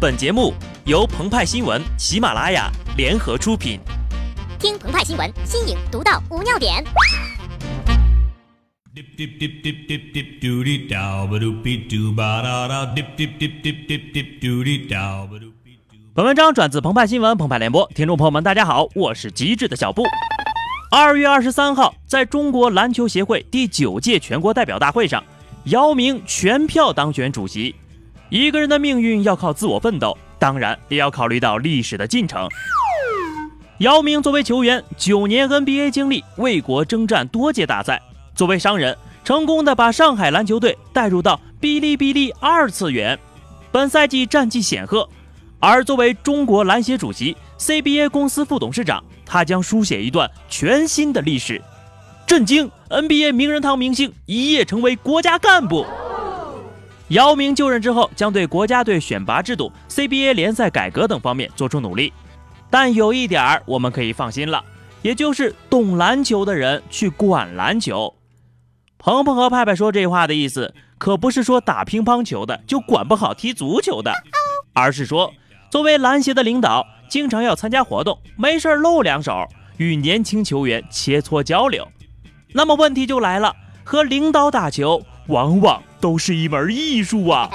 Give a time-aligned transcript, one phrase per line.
[0.00, 0.54] 本节目
[0.86, 3.78] 由澎湃新闻、喜马拉雅联合出品。
[4.58, 6.82] 听澎湃新闻，新颖独到，无尿点。
[16.14, 20.04] 本文章转自澎湃新闻《澎湃联播，听众朋友们，大家好，我是机智的小布。
[20.90, 25.22] 二月二十三号，在中国篮球协会第九届全国代表大会上，
[25.64, 27.76] 姚明全票当选主席。
[28.30, 32.48] 一个人的命运要靠自我奋斗，当然也要考虑到历史的进程。
[33.78, 37.96] 姚明作为球员，九年 NBA 经历，为国征战多届大赛；
[38.36, 43.18] 作为商人，成功的把上海篮球队带入到哔哩哔哩二次元，
[43.72, 45.08] 本赛季战绩显赫。
[45.58, 51.60] 而作为中国篮协主席、CBA 公司副董事长，他将书写一段全新的历史。
[52.26, 55.84] 震惊！NBA 名人堂明星一夜成为国家干部。
[57.10, 62.12] 姚明就任之后，将对国家队选拔制度、CBA 联赛改革等方面做出努力。
[62.70, 64.64] 但有一点儿我们可以放心了，
[65.02, 68.14] 也就是懂篮球的人去管篮球。
[68.96, 74.12] 鹏鹏和派派说这话的意思，可不是说打乒乓球的就管不好踢足球的，
[74.72, 75.32] 而是说
[75.68, 81.88] 作为篮协的领导，经常要参加活动，没事露两手，与年轻球员切磋交流。
[82.52, 85.82] 那么问题就来了，和领导打球，往往。
[86.00, 87.50] 都是一门艺术啊！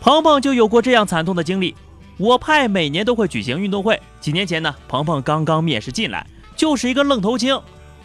[0.00, 1.76] 鹏鹏就有过这样惨痛的经历。
[2.16, 7.60] 我派每年都会举行运动会，几年前呢，鹏鹏刚刚面试进来，就是一个愣头青。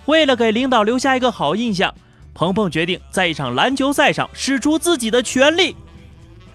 [0.05, 1.93] 为了给领导留下一个好印象，
[2.33, 5.75] 鹏鹏决定在一场篮球赛上使出自己的全力。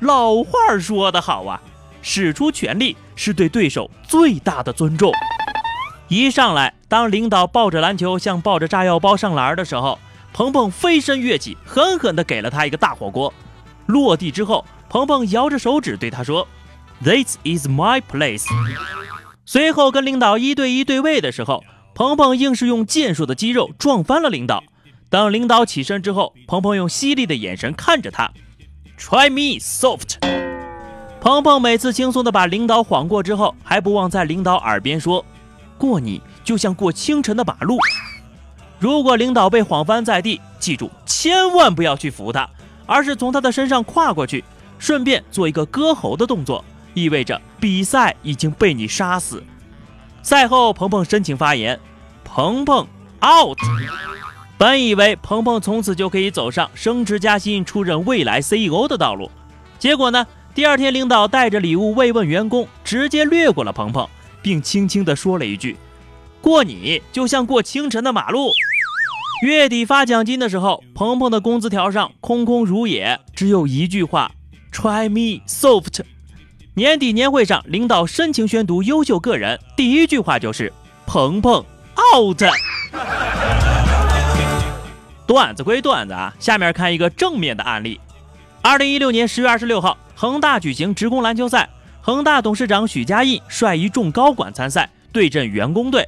[0.00, 1.62] 老话说得好啊，
[2.02, 5.10] 使出全力是对对手最大的尊重。
[6.08, 9.98] 一上来，当领导抱着篮球像抱着炸药包上篮的时候。
[10.36, 13.32] 鹏鹏飞身跃起，狠狠地给了他一个大火锅。
[13.86, 16.46] 落地之后，鹏鹏摇着手指对他说
[17.02, 18.44] ：“This is my place。”
[19.46, 24.62] 随后跟领导一对一对位的时候，鹏鹏硬是用健硕的肌肉撞翻了领导。
[25.08, 28.30] 等领导起身之后，鹏鹏用犀利的眼神看着他
[28.98, 30.18] ：“Try me soft。”
[31.18, 35.24] 鹏鹏每次轻松地把领导晃过之后，还不忘在领导耳边说
[35.78, 37.78] ：“过你就像过清晨的马路。”
[38.78, 42.48] 如果领导被晃翻在地，记住千万不要去扶他，
[42.84, 44.44] 而是从他的身上跨过去，
[44.78, 46.64] 顺便做一个割喉的动作，
[46.94, 49.42] 意味着比赛已经被你杀死。
[50.22, 51.78] 赛后，鹏鹏申请发言
[52.24, 52.86] ：“鹏鹏
[53.22, 53.58] out。”
[54.58, 59.30] 本以为鹏鹏从此就可以走上升职加薪、出任未来 CEO 的道路，
[59.78, 60.26] 结果呢？
[60.54, 64.08] 第二天，领导带着礼物慰问员工，直接略过了鹏鹏，
[64.40, 65.76] 并轻轻地说了一句。
[66.46, 68.52] 过你就像过清晨的马路。
[69.42, 74.30] 月底发奖金的时候，鹏鹏的工资条上空空如也，只有一句话
[74.70, 76.02] ：Try me soft。
[76.74, 80.72] 年底年会上，领导深情宣读优秀个人，第一句话就是
[81.04, 81.64] 鹏鹏
[82.14, 82.40] out。
[85.26, 88.00] 段子归段子啊，下面看一个正面的案例。
[88.62, 91.68] 二零一六年十月二十六号，恒大举行职工篮球赛，
[92.00, 96.06] 恒大董事长许家印率一众高管参赛，对阵员工队。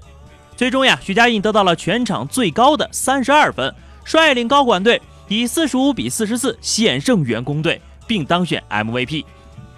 [0.58, 3.72] 最终呀，许家印得到了全场最高的三十二分，
[4.04, 9.24] 率领高管队以四十五比四十四险胜员工队，并当选 MVP。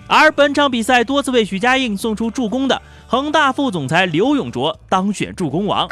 [0.06, 5.86] 而本场比赛多次为许家印送出助攻的恒大副总裁刘永卓当选助攻王。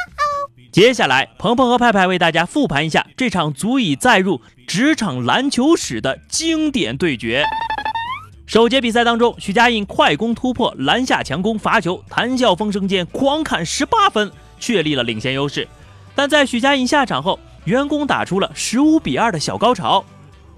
[0.73, 7.45] 接下来，鹏鹏和派派为大家复盘一下这场足以载入职场篮球史的经典对决。
[8.47, 14.33] 首节比赛当中，许家印快攻突破，篮下强攻，罚球，谈笑风生间狂砍十八分。
[14.59, 15.67] 确立了领先优势，
[16.15, 20.05] 但在许家印下场后，员工打出了十五比二的小高潮。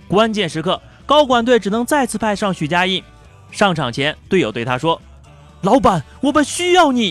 [0.08, 3.02] 关键时刻，高管队只能再次派上许家印。
[3.50, 5.00] 上场前，队友对他说
[5.62, 7.10] ：“老板，我们需要你。”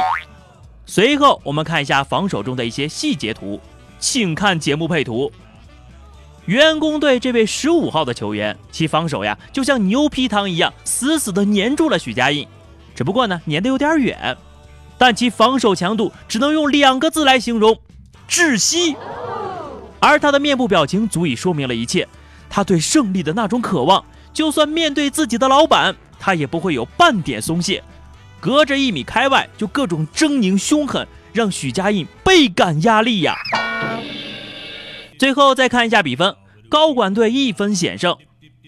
[0.85, 3.59] 随后，我们看一下防守中的一些细节图，
[3.99, 5.31] 请看节目配图。
[6.45, 12.47] 员工队这位十五号的球员，其防守呀，就像牛皮糖一样，死死地粘住了许家印，
[12.95, 14.35] 只不过呢，粘得有点远。
[14.99, 17.79] 但其防守强度只能用两个字来形容：
[18.29, 18.95] 窒息。
[19.99, 22.07] 而他的面部表情足以说明了一切，
[22.49, 27.83] 他对胜利的那种渴望，就算面对自己的老板，他也不会有半点松懈。
[28.41, 33.35] 隔着一米开外就各种狰狞凶狠，让许家印倍感压力呀。
[35.17, 36.35] 最后再看一下比分，
[36.69, 38.15] 高管队一分险胜。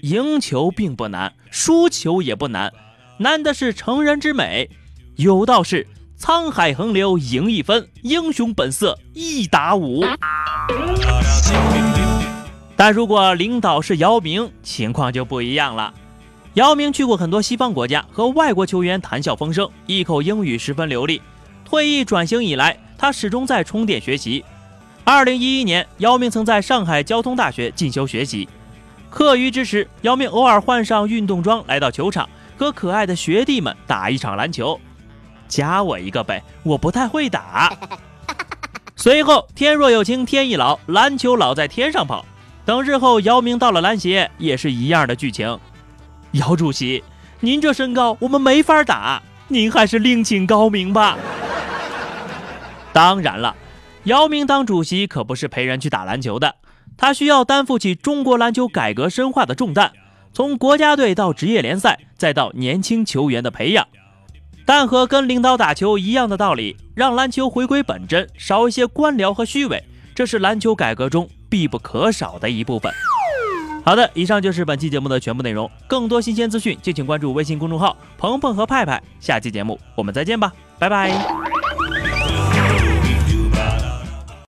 [0.02, 2.74] 赢球并不难，输球也不难，
[3.20, 4.70] 难的是成人之美。
[5.18, 5.88] 有道是。
[6.22, 10.06] 沧海横流赢一分，英雄本色一打五。
[12.76, 15.92] 但如果领导是姚明，情况就不一样了。
[16.54, 21.20] 姚明去过很多西方国家，和外国球员谈笑风生，一口英语十分流利。
[21.66, 24.46] 退役转型以来，他始终在充电学习。
[25.04, 28.48] 二零一一年，姚明曾在上海交通大学进修学习。
[29.10, 34.80] 课余之时，姚明偶尔换上运动装来到球场，和可爱的学弟们打一场篮球。
[35.52, 37.76] 加我一个呗，我不太会打。
[38.96, 42.26] 随后，天若有情天亦老，篮球老在天上跑。
[42.64, 45.60] 等日后姚明到了篮协，也是一样的剧情。
[46.34, 47.04] 姚主席，
[47.42, 51.18] 您这身高我们没法打，您还是另请高明吧。
[52.94, 53.56] 当然了，
[54.04, 56.56] 姚明当主席可不是陪人去打篮球的，
[56.96, 59.92] 他需要担负起中国篮球改革深化的重担，
[60.32, 63.88] 从国家队到职业联赛，再到年轻球员的培养。
[64.66, 69.84] 但和跟领导打球一样的道理，让篮球回归本真，少一些官僚和虚伪，
[70.16, 72.92] 这是篮球改革中必不可少的一部分。
[73.84, 75.70] 好的，以上就是本期节目的全部内容。
[75.88, 79.02] 更多新鲜资讯，敬请关注微信公众号“鹏鹏和派派”。
[79.20, 81.41] 下期节目我们再见吧，拜拜。